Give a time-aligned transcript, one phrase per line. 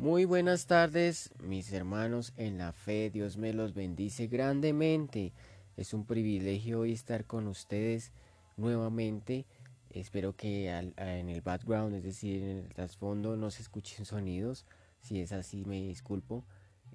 [0.00, 3.10] Muy buenas tardes, mis hermanos en la fe.
[3.10, 5.34] Dios me los bendice grandemente.
[5.76, 8.10] Es un privilegio hoy estar con ustedes
[8.56, 9.44] nuevamente.
[9.90, 14.64] Espero que en el background, es decir, en el trasfondo, no se escuchen sonidos.
[15.02, 16.46] Si es así, me disculpo.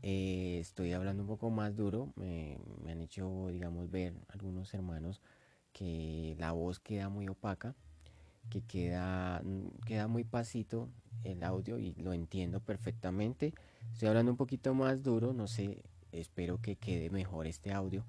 [0.02, 2.12] Eh, estoy hablando un poco más duro.
[2.16, 5.22] Me, me han hecho, digamos, ver algunos hermanos
[5.74, 7.76] que la voz queda muy opaca,
[8.50, 9.44] que queda,
[9.86, 10.90] queda muy pasito
[11.26, 13.54] el audio y lo entiendo perfectamente.
[13.92, 18.06] Estoy hablando un poquito más duro, no sé, espero que quede mejor este audio.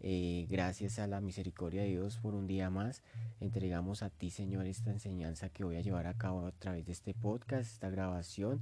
[0.00, 3.02] Eh, gracias a la misericordia de Dios por un día más,
[3.40, 6.92] entregamos a ti, Señor, esta enseñanza que voy a llevar a cabo a través de
[6.92, 8.60] este podcast, esta grabación.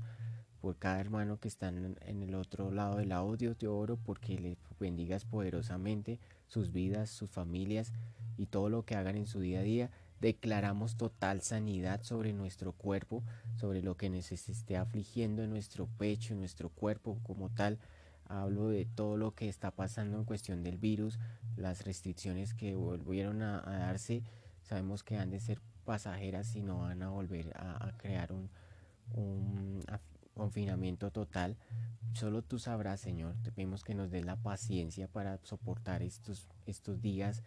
[0.61, 4.57] Por cada hermano que está en el otro lado del audio, te oro porque le
[4.81, 7.93] bendigas poderosamente sus vidas, sus familias
[8.39, 9.91] y todo lo que hagan en su día a día.
[10.21, 13.23] Declaramos total sanidad sobre nuestro cuerpo,
[13.57, 17.79] sobre lo que nos esté afligiendo en nuestro pecho, en nuestro cuerpo como tal.
[18.27, 21.19] Hablo de todo lo que está pasando en cuestión del virus,
[21.57, 24.23] las restricciones que volvieron a, darse.
[24.63, 28.49] Sabemos que han de ser pasajeras y no van a volver a, crear un,
[30.33, 31.57] confinamiento total.
[32.15, 33.37] Solo tú sabrás, Señor.
[33.43, 37.43] Te pedimos que nos des la paciencia para soportar estos, estos días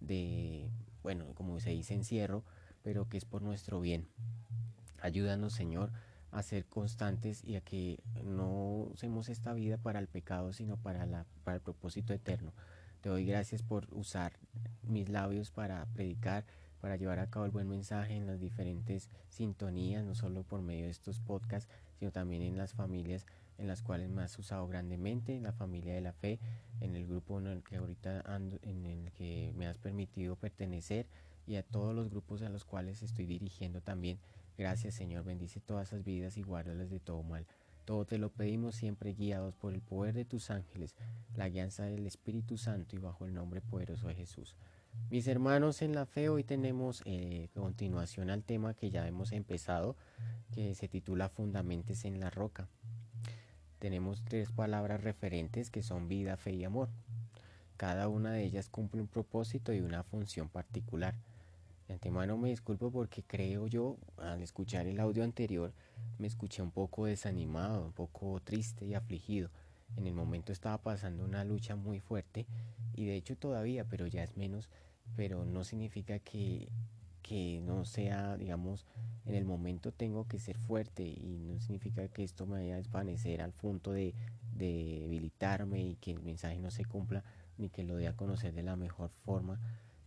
[0.00, 0.70] de,
[1.02, 2.44] bueno, como se dice, encierro,
[2.82, 4.08] pero que es por nuestro bien.
[5.00, 5.92] Ayúdanos, Señor,
[6.30, 11.06] a ser constantes y a que no usemos esta vida para el pecado, sino para,
[11.06, 12.52] la, para el propósito eterno.
[13.00, 14.32] Te doy gracias por usar
[14.82, 16.46] mis labios para predicar,
[16.80, 20.84] para llevar a cabo el buen mensaje en las diferentes sintonías, no solo por medio
[20.84, 23.26] de estos podcasts, sino también en las familias
[23.58, 26.40] en las cuales me has usado grandemente, en la familia de la fe,
[26.80, 31.06] en el grupo en el que ahorita ando, en el que me has permitido pertenecer
[31.46, 34.18] y a todos los grupos a los cuales estoy dirigiendo también.
[34.58, 37.46] Gracias Señor, bendice todas esas vidas y guárdalas de todo mal.
[37.84, 40.94] Todo te lo pedimos siempre guiados por el poder de tus ángeles,
[41.34, 44.56] la guianza del Espíritu Santo y bajo el nombre poderoso de Jesús.
[45.10, 49.96] Mis hermanos en la fe, hoy tenemos eh, continuación al tema que ya hemos empezado,
[50.52, 52.68] que se titula Fundamentes en la Roca
[53.82, 56.88] tenemos tres palabras referentes que son vida, fe y amor.
[57.76, 61.16] Cada una de ellas cumple un propósito y una función particular.
[61.88, 65.72] De antemano me disculpo porque creo yo, al escuchar el audio anterior,
[66.20, 69.50] me escuché un poco desanimado, un poco triste y afligido.
[69.96, 72.46] En el momento estaba pasando una lucha muy fuerte
[72.94, 74.68] y de hecho todavía, pero ya es menos,
[75.16, 76.68] pero no significa que,
[77.22, 78.86] que no sea, digamos,
[79.24, 82.78] en el momento tengo que ser fuerte y no significa que esto me vaya a
[82.78, 84.14] desvanecer al punto de,
[84.52, 87.24] debilitarme y que el mensaje no se cumpla
[87.58, 89.58] ni que lo dé a conocer de la mejor forma.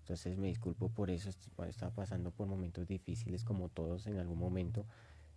[0.01, 1.31] Entonces me disculpo por eso,
[1.67, 4.85] estaba pasando por momentos difíciles como todos en algún momento,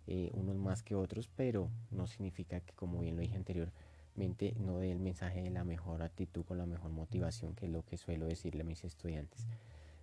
[0.07, 4.79] eh, unos más que otros, pero no significa que como bien lo dije anteriormente no
[4.79, 7.97] dé el mensaje de la mejor actitud con la mejor motivación que es lo que
[7.97, 9.47] suelo decirle a mis estudiantes.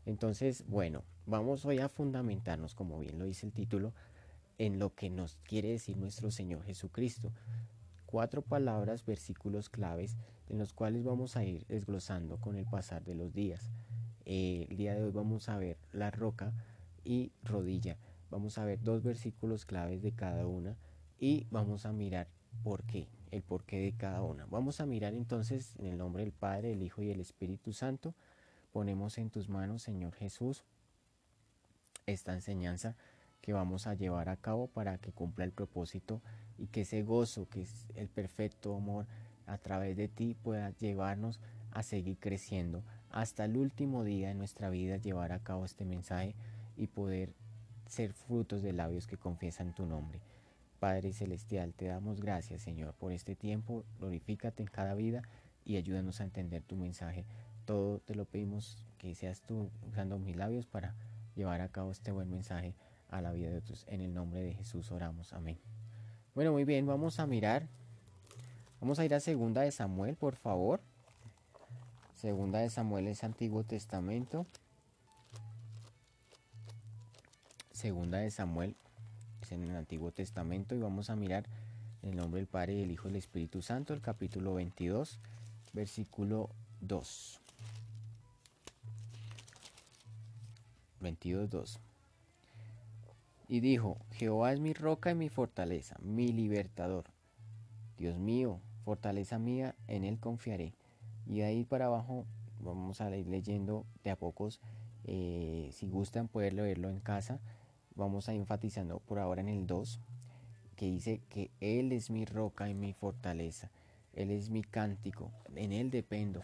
[0.07, 3.93] Entonces, bueno, vamos hoy a fundamentarnos, como bien lo dice el título,
[4.57, 7.33] en lo que nos quiere decir nuestro Señor Jesucristo.
[8.07, 10.17] Cuatro palabras, versículos claves,
[10.49, 13.69] en los cuales vamos a ir desglosando con el pasar de los días.
[14.25, 16.53] Eh, el día de hoy vamos a ver la roca
[17.05, 17.99] y rodilla.
[18.31, 20.77] Vamos a ver dos versículos claves de cada una
[21.19, 22.29] y vamos a mirar
[22.63, 24.47] por qué, el porqué de cada una.
[24.47, 28.15] Vamos a mirar entonces en el nombre del Padre, el Hijo y el Espíritu Santo
[28.77, 30.63] ponemos en tus manos, Señor Jesús,
[32.05, 32.95] esta enseñanza
[33.41, 36.21] que vamos a llevar a cabo para que cumpla el propósito
[36.59, 39.07] y que ese gozo, que es el perfecto amor,
[39.47, 44.69] a través de ti pueda llevarnos a seguir creciendo hasta el último día de nuestra
[44.69, 46.35] vida, llevar a cabo este mensaje
[46.77, 47.33] y poder
[47.87, 50.21] ser frutos de labios que confiesan tu nombre.
[50.81, 53.87] Padre Celestial, te damos gracias, Señor, por este tiempo.
[53.99, 55.23] Glorifícate en cada vida
[55.65, 57.25] y ayúdanos a entender tu mensaje
[57.67, 60.95] todo te lo pedimos que seas tú usando mis labios para
[61.35, 62.75] llevar a cabo este buen mensaje
[63.11, 63.85] a la vida de otros.
[63.89, 65.33] En el nombre de Jesús oramos.
[65.33, 65.59] Amén.
[66.35, 67.69] Bueno, muy bien, vamos a mirar.
[68.81, 70.81] Vamos a ir a Segunda de Samuel, por favor.
[72.15, 74.47] Segunda de Samuel es Antiguo Testamento.
[77.73, 78.75] Segunda de Samuel
[79.43, 81.45] es en el Antiguo Testamento y vamos a mirar
[82.03, 85.19] en el nombre del Padre, del Hijo y del Espíritu Santo, el capítulo 22,
[85.73, 86.51] versículo
[86.81, 87.41] 2.
[91.01, 91.79] 22.2.
[93.49, 97.05] Y dijo, Jehová es mi roca y mi fortaleza, mi libertador.
[97.97, 100.75] Dios mío, fortaleza mía, en él confiaré.
[101.27, 102.25] Y de ahí para abajo
[102.61, 104.61] vamos a ir leyendo de a pocos.
[105.05, 107.39] Eh, si gustan poder leerlo en casa,
[107.95, 110.01] vamos a enfatizando por ahora en el 2.
[110.77, 113.71] que dice que Él es mi roca y mi fortaleza,
[114.13, 116.43] Él es mi cántico, en Él dependo.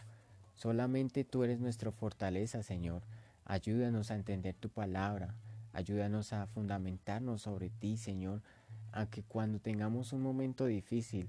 [0.55, 3.03] Solamente tú eres nuestra fortaleza, Señor.
[3.45, 5.35] Ayúdanos a entender tu palabra,
[5.73, 8.41] ayúdanos a fundamentarnos sobre ti, Señor,
[8.93, 11.27] a que cuando tengamos un momento difícil,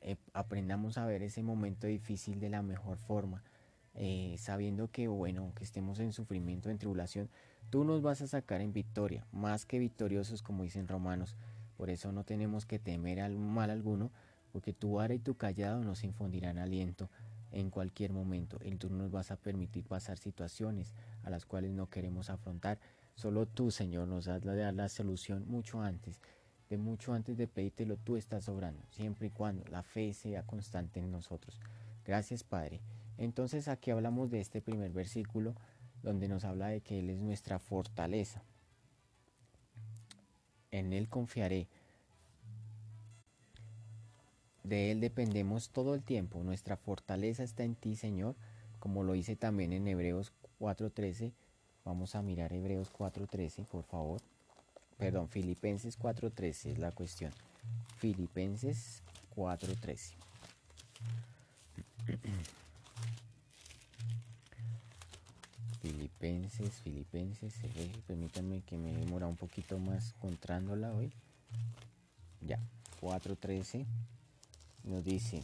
[0.00, 3.44] eh, aprendamos a ver ese momento difícil de la mejor forma,
[3.94, 7.30] eh, sabiendo que, bueno, que estemos en sufrimiento, en tribulación,
[7.70, 11.36] tú nos vas a sacar en victoria, más que victoriosos, como dicen romanos.
[11.76, 14.10] Por eso no tenemos que temer al mal alguno,
[14.52, 17.08] porque tu vara y tu callado nos infundirán aliento
[17.54, 18.58] en cualquier momento.
[18.62, 22.78] Y tú nos vas a permitir pasar situaciones a las cuales no queremos afrontar.
[23.14, 26.20] Solo tú, Señor, nos das la, la solución mucho antes.
[26.68, 30.98] De mucho antes de pedírtelo, tú estás obrando, siempre y cuando la fe sea constante
[30.98, 31.60] en nosotros.
[32.04, 32.80] Gracias, Padre.
[33.16, 35.54] Entonces aquí hablamos de este primer versículo
[36.02, 38.42] donde nos habla de que Él es nuestra fortaleza.
[40.70, 41.68] En Él confiaré.
[44.64, 46.42] De Él dependemos todo el tiempo.
[46.42, 48.34] Nuestra fortaleza está en ti, Señor,
[48.80, 51.32] como lo dice también en Hebreos 4.13.
[51.84, 54.22] Vamos a mirar Hebreos 4.13, por favor.
[54.96, 57.30] Perdón, Filipenses 4.13 es la cuestión.
[57.98, 59.02] Filipenses
[59.36, 60.14] 4.13.
[65.82, 67.52] Filipenses, Filipenses,
[68.06, 71.12] permítanme que me demora un poquito más encontrándola hoy.
[72.40, 72.58] Ya,
[73.02, 73.84] 4.13
[74.84, 75.42] nos dice,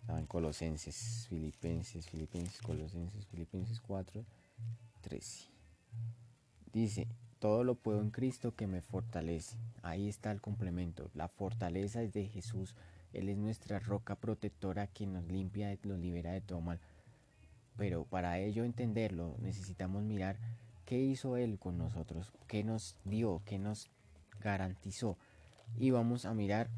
[0.00, 5.48] estaban Colosenses, Filipenses, Filipenses, Colosenses, Filipenses 4.13.
[6.72, 7.08] Dice,
[7.38, 9.56] todo lo puedo en Cristo que me fortalece.
[9.82, 11.10] Ahí está el complemento.
[11.14, 12.74] La fortaleza es de Jesús.
[13.12, 16.80] Él es nuestra roca protectora que nos limpia, nos libera de todo mal.
[17.76, 20.36] Pero para ello entenderlo necesitamos mirar
[20.84, 23.88] qué hizo Él con nosotros, qué nos dio, qué nos
[24.40, 25.16] garantizó.
[25.78, 26.68] Y vamos a mirar,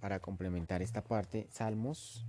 [0.00, 2.24] para complementar esta parte, Salmos.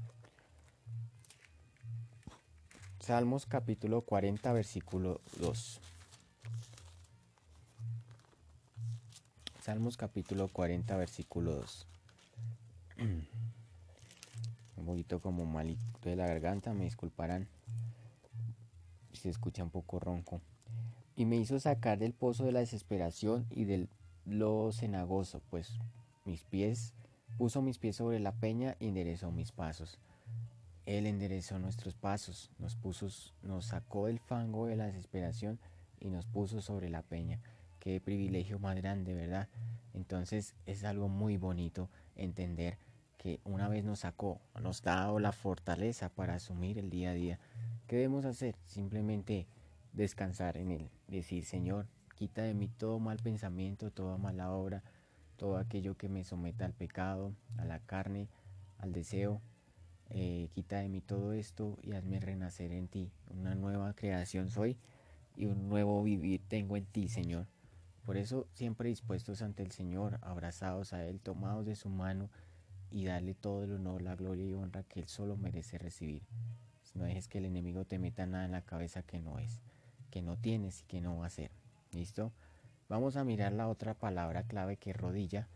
[2.99, 5.81] Salmos capítulo 40, versículo 2.
[9.61, 11.87] Salmos capítulo 40, versículo 2.
[14.77, 17.47] Un poquito como malito de la garganta, me disculparán
[19.23, 20.41] se escucha un poco ronco.
[21.15, 23.87] Y me hizo sacar del pozo de la desesperación y del
[24.25, 25.79] lo cenagoso, pues
[26.25, 26.93] mis pies,
[27.37, 29.99] puso mis pies sobre la peña y enderezó mis pasos.
[30.85, 33.07] Él enderezó nuestros pasos, nos puso,
[33.41, 35.59] nos sacó del fango de la desesperación
[35.99, 37.39] y nos puso sobre la peña.
[37.79, 39.47] Qué privilegio más grande, ¿verdad?
[39.93, 42.77] Entonces es algo muy bonito entender
[43.17, 47.13] que una vez nos sacó, nos ha dado la fortaleza para asumir el día a
[47.13, 47.39] día
[47.87, 48.55] ¿Qué debemos hacer?
[48.65, 49.45] Simplemente
[49.91, 50.89] descansar en Él.
[51.07, 51.87] Decir, Señor,
[52.23, 54.81] quita de mí todo mal pensamiento, toda mala obra,
[55.35, 58.29] todo aquello que me someta al pecado, a la carne,
[58.77, 59.41] al deseo.
[60.09, 63.11] Eh, quita de mí todo esto y hazme renacer en ti.
[63.27, 64.77] Una nueva creación soy
[65.35, 67.45] y un nuevo vivir tengo en ti, Señor.
[68.05, 72.29] Por eso siempre dispuestos ante el Señor, abrazados a Él, tomados de su mano
[72.89, 76.21] y darle todo el honor, la gloria y honra que Él solo merece recibir.
[76.93, 79.59] No dejes que el enemigo te meta nada en la cabeza que no es,
[80.09, 81.51] que no tienes y que no va a ser.
[81.93, 82.31] ¿Listo?
[82.89, 85.47] Vamos a mirar la otra palabra clave que es rodilla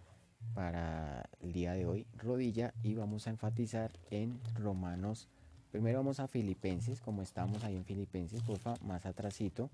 [0.53, 2.07] para el día de hoy.
[2.17, 5.27] Rodilla y vamos a enfatizar en Romanos.
[5.71, 9.69] Primero vamos a Filipenses, como estamos ahí en Filipenses, porfa, más atrasito.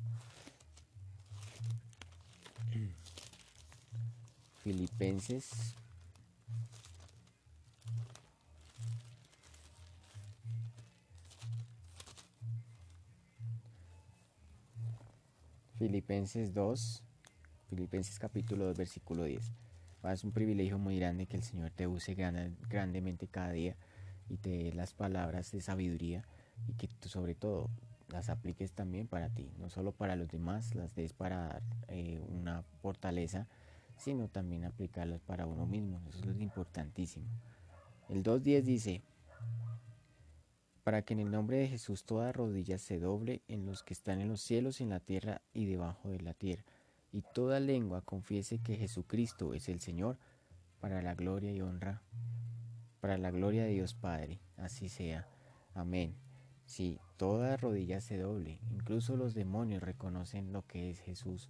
[4.64, 5.76] Filipenses
[15.84, 17.04] Filipenses 2,
[17.70, 19.52] Filipenses capítulo 2, versículo 10.
[20.14, 23.76] Es un privilegio muy grande que el Señor te use grandemente cada día
[24.30, 26.24] y te dé las palabras de sabiduría
[26.70, 27.70] y que tú sobre todo
[28.08, 32.22] las apliques también para ti, no solo para los demás, las des para dar eh,
[32.30, 33.50] una fortaleza,
[33.98, 36.00] sino también aplicarlas para uno mismo.
[36.08, 37.28] Eso es importantísimo.
[38.08, 39.02] El 2.10 dice,
[40.84, 44.20] para que en el nombre de Jesús toda rodilla se doble en los que están
[44.22, 46.64] en los cielos, en la tierra y debajo de la tierra,
[47.12, 50.18] y toda lengua confiese que Jesucristo es el Señor,
[50.80, 52.02] para la gloria y honra,
[53.00, 55.30] para la gloria de Dios Padre, así sea.
[55.74, 56.16] Amén.
[56.66, 61.50] Si toda rodilla se doble, incluso los demonios reconocen lo que es Jesús.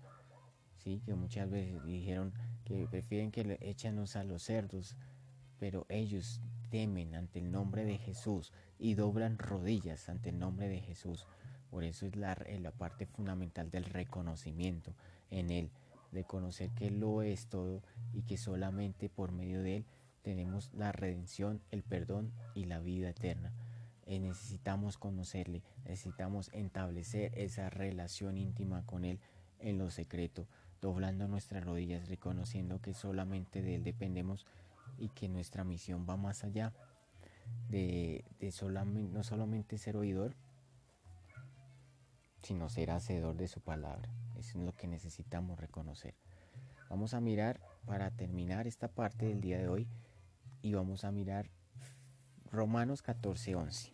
[0.78, 2.34] Sí, que muchas veces dijeron
[2.66, 4.96] que prefieren que le échanos a los cerdos,
[5.58, 6.42] pero ellos
[6.74, 11.28] temen ante el nombre de Jesús y doblan rodillas ante el nombre de Jesús.
[11.70, 14.96] Por eso es la, la parte fundamental del reconocimiento
[15.30, 15.70] en Él.
[16.12, 19.86] reconocer que Él lo es todo y que solamente por medio de Él
[20.24, 23.54] tenemos la redención, el perdón y la vida eterna.
[24.08, 29.20] Eh, necesitamos conocerle, necesitamos establecer esa relación íntima con Él
[29.60, 30.48] en lo secreto,
[30.82, 34.48] doblando nuestras rodillas, reconociendo que solamente de Él dependemos
[34.98, 36.74] y que nuestra misión va más allá
[37.70, 40.36] de, solamente, no solamente ser oidor,
[42.42, 44.10] sino ser hacedor de su palabra.
[44.38, 46.16] Eso es lo que necesitamos reconocer.
[46.90, 49.88] Vamos a mirar para terminar esta parte del día de hoy
[50.62, 51.50] y vamos a mirar
[52.52, 53.94] Romanos 14, 11.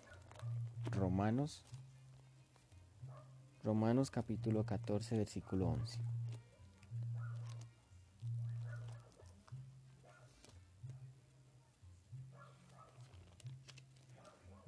[0.91, 1.65] Romanos,
[3.63, 5.99] Romanos capítulo 14, versículo 11.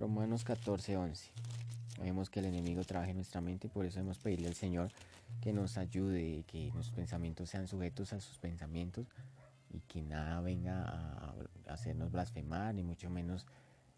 [0.01, 1.31] Romanos 14, 11.
[1.95, 4.91] Sabemos que el enemigo trabaja en nuestra mente y por eso hemos pedirle al Señor
[5.41, 9.05] que nos ayude, que nuestros pensamientos sean sujetos a sus pensamientos
[9.69, 11.35] y que nada venga a
[11.67, 13.45] hacernos blasfemar, ni mucho menos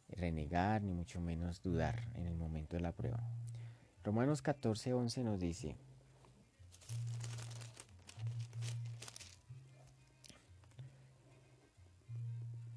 [0.09, 3.23] renegar, ni mucho menos dudar en el momento de la prueba.
[4.03, 5.77] Romanos 14, 11 nos dice,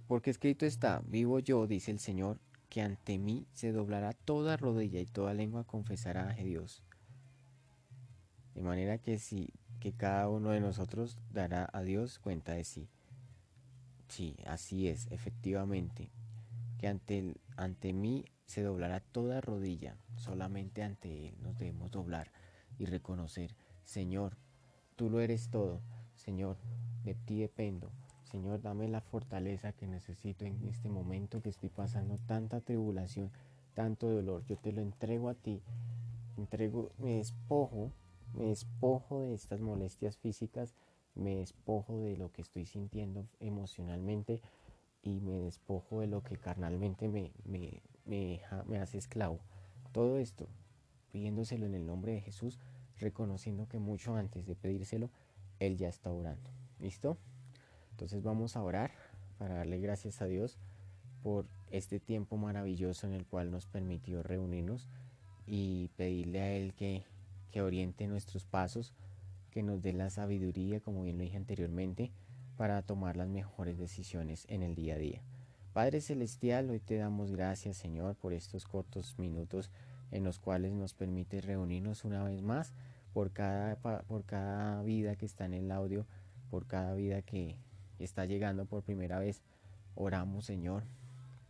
[0.06, 2.38] porque escrito está, vivo yo, dice el Señor,
[2.76, 6.83] que ante mí se doblará toda rodilla y toda lengua confesará a Dios.
[8.54, 9.49] De manera que si
[9.80, 12.90] que cada uno de nosotros dará a Dios cuenta de sí.
[14.09, 16.11] Sí, así es, efectivamente
[16.76, 22.30] que ante, ante mí se doblará toda rodilla, solamente ante Él nos debemos doblar
[22.78, 24.37] y reconocer, Señor,
[24.97, 25.80] tú lo eres todo,
[26.14, 26.59] Señor,
[27.04, 27.90] de ti dependo,
[28.30, 33.30] Señor, dame la fortaleza que necesito en este momento que estoy pasando tanta tribulación,
[33.75, 35.62] tanto dolor, yo te lo entrego a ti,
[36.37, 37.92] entrego, me despojo,
[38.35, 40.75] me despojo de estas molestias físicas,
[41.14, 44.40] me despojo de lo que estoy sintiendo emocionalmente,
[45.06, 49.38] y me despojo de lo que carnalmente me, me, me, hace esclavo.
[49.92, 50.49] Todo esto
[51.12, 52.59] pidiéndoselo en el nombre de Jesús,
[52.99, 55.11] reconociendo que mucho antes de pedírselo,
[55.61, 56.50] Él ya está orando.
[56.80, 57.18] ¿Listo?
[57.97, 58.91] Entonces vamos a orar
[59.38, 60.59] para darle gracias a Dios
[61.23, 64.91] por este tiempo maravilloso en el cual nos permitió reunirnos
[65.47, 67.05] y pedirle a Él que,
[67.50, 68.93] que oriente nuestros pasos,
[69.50, 72.12] que nos dé la sabiduría, como bien lo dije anteriormente,
[72.59, 75.23] para tomar las mejores decisiones en el día a día.
[75.73, 79.71] Padre Celestial, hoy te damos gracias Señor por estos cortos minutos
[80.11, 82.75] en los cuales nos permite reunirnos una vez más
[83.15, 86.07] por cada, por cada vida que está en el audio,
[86.50, 87.57] por cada vida que
[88.05, 89.43] está llegando por primera vez.
[89.95, 90.85] Oramos Señor,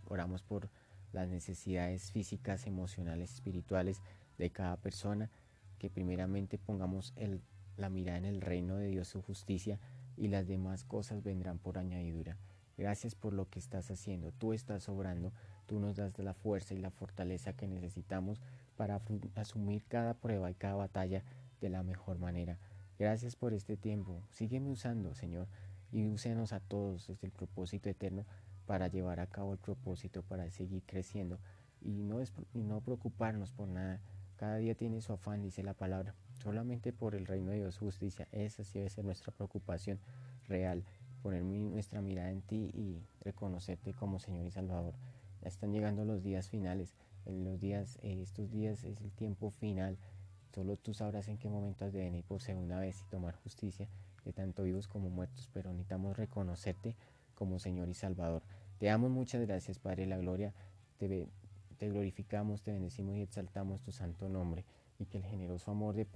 [0.06, 0.70] oramos por
[1.12, 4.02] las necesidades físicas, emocionales, espirituales
[4.38, 5.30] de cada persona,
[5.78, 7.40] que primeramente pongamos el,
[7.76, 9.78] la mirada en el reino de Dios, su justicia,
[10.16, 12.36] y las demás cosas vendrán por añadidura.
[12.78, 14.32] Gracias por lo que estás haciendo.
[14.32, 15.32] Tú estás obrando,
[15.66, 18.42] tú nos das la fuerza y la fortaleza que necesitamos
[18.76, 19.00] para
[19.34, 21.24] asumir cada prueba y cada batalla
[21.60, 22.58] de la mejor manera.
[22.98, 24.22] Gracias por este tiempo.
[24.30, 25.48] Sígueme usando, Señor,
[25.92, 28.24] y úsenos a todos desde el propósito eterno
[28.66, 31.38] para llevar a cabo el propósito, para seguir creciendo
[31.80, 32.20] y no,
[32.54, 34.00] y no preocuparnos por nada.
[34.36, 36.14] Cada día tiene su afán, dice la palabra
[36.46, 38.28] solamente por el reino de Dios, justicia.
[38.32, 39.98] Esa sí debe ser nuestra preocupación
[40.46, 40.84] real,
[41.22, 44.94] poner nuestra mirada en ti y reconocerte como Señor y Salvador.
[45.42, 49.50] Ya están llegando los días finales, en los días, eh, estos días es el tiempo
[49.50, 49.98] final.
[50.56, 53.90] Solo tú sabrás en qué momento has de venir por segunda vez y tomar justicia
[54.24, 56.96] de tanto vivos como muertos, pero necesitamos reconocerte
[57.34, 58.42] como Señor y Salvador.
[58.78, 60.54] Te damos muchas gracias, Padre la gloria.
[60.96, 61.28] Te,
[61.76, 64.64] te glorificamos, te bendecimos y exaltamos tu santo nombre
[64.98, 66.06] y que el generoso amor de,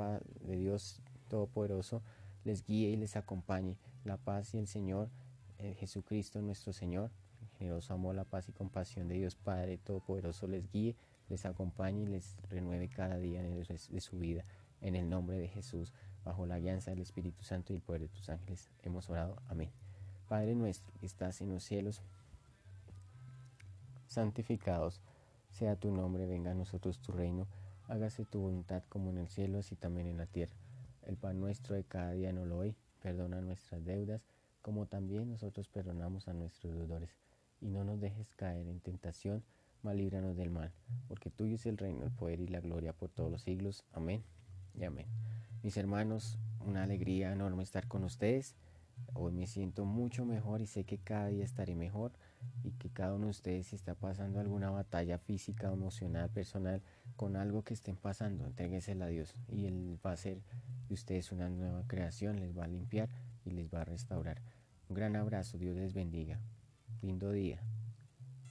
[0.40, 2.00] de Dios Todopoderoso
[2.44, 3.76] les guíe y les acompañe.
[4.06, 5.10] La paz y el Señor,
[5.58, 7.10] eh, Jesucristo nuestro Señor,
[7.42, 10.96] el generoso amor, la paz y compasión de Dios Padre Todopoderoso les guíe,
[11.30, 14.44] les acompañe y les renueve cada día de su vida.
[14.82, 15.92] En el nombre de Jesús,
[16.24, 19.36] bajo la guianza del Espíritu Santo y el poder de tus ángeles, hemos orado.
[19.48, 19.70] Amén.
[20.28, 22.02] Padre nuestro que estás en los cielos,
[24.06, 25.00] santificados
[25.50, 27.46] sea tu nombre, venga a nosotros tu reino
[27.90, 30.54] hágase tu voluntad como en el cielo, así también en la tierra.
[31.02, 34.22] El pan nuestro de cada día no lo hoy, perdona nuestras deudas,
[34.62, 37.16] como también nosotros perdonamos a nuestros deudores.
[37.60, 39.42] Y no nos dejes caer en tentación,
[39.82, 40.72] mas líbranos del mal,
[41.08, 43.84] porque tuyo es el reino, el poder y la gloria por todos los siglos.
[43.92, 44.22] Amén
[44.74, 45.06] y amén.
[45.62, 48.56] Mis hermanos, una alegría enorme estar con ustedes.
[49.14, 52.12] Hoy me siento mucho mejor y sé que cada día estaré mejor.
[52.64, 56.82] y que cada uno de ustedes está pasando alguna batalla física, emocional, personal,
[57.16, 60.40] con algo que estén pasando, entréguesela a Dios y Él va a hacer
[60.88, 63.10] de ustedes una nueva creación, les va a limpiar
[63.44, 64.40] y les va a restaurar.
[64.88, 66.40] Un gran abrazo, Dios les bendiga.
[67.02, 67.62] Lindo día.